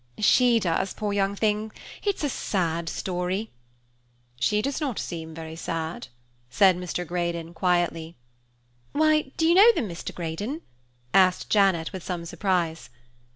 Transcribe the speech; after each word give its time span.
"She 0.17 0.59
does, 0.59 0.95
poor 0.95 1.13
young 1.13 1.35
thing! 1.35 1.71
Ah, 1.75 1.79
it's 2.05 2.23
a 2.23 2.29
sad 2.29 2.89
story!" 2.89 3.51
"She 4.39 4.59
does 4.63 4.81
not 4.81 4.97
seem 4.97 5.35
very 5.35 5.55
sad," 5.55 6.07
said 6.49 6.75
Mr. 6.75 7.05
Greydon, 7.05 7.53
quietly. 7.53 8.15
"Why, 8.93 9.31
do 9.37 9.45
you 9.47 9.53
know 9.53 9.71
them, 9.73 9.87
Mr. 9.87 10.11
Greydon?" 10.11 10.61
asked 11.13 11.51
Janet, 11.51 11.93
with 11.93 12.03
some 12.03 12.25
surprise. 12.25 12.89